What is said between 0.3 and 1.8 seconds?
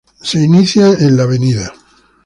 inicia en la Av.